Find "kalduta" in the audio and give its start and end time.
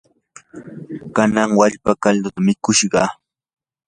2.03-2.39